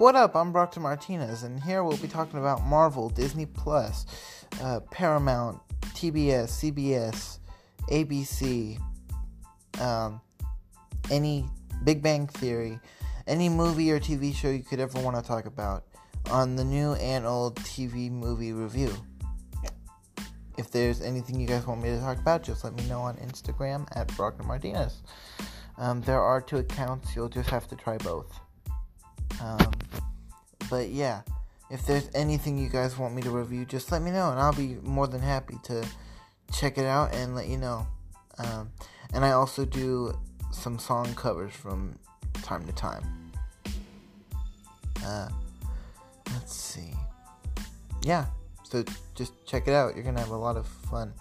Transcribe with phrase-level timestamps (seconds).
[0.00, 0.34] What up?
[0.34, 4.06] I'm Brockton Martinez, and here we'll be talking about Marvel, Disney Plus,
[4.62, 7.38] uh, Paramount, TBS, CBS,
[7.90, 8.80] ABC,
[9.78, 10.22] um,
[11.10, 11.44] any
[11.84, 12.80] Big Bang Theory,
[13.26, 15.84] any movie or TV show you could ever want to talk about
[16.30, 18.94] on the new and old TV movie review.
[20.56, 23.16] If there's anything you guys want me to talk about, just let me know on
[23.18, 25.02] Instagram at Brockton Martinez.
[25.76, 28.40] Um, there are two accounts, you'll just have to try both.
[29.42, 29.72] Um,
[30.70, 31.22] but yeah,
[31.70, 34.54] if there's anything you guys want me to review, just let me know, and I'll
[34.54, 35.86] be more than happy to
[36.52, 37.86] check it out and let you know.
[38.38, 38.70] Um,
[39.12, 40.16] and I also do
[40.52, 41.98] some song covers from
[42.42, 43.32] time to time.
[45.04, 45.28] Uh,
[46.32, 46.94] let's see.
[48.02, 48.26] Yeah,
[48.62, 49.94] so just check it out.
[49.94, 51.12] You're gonna have a lot of fun.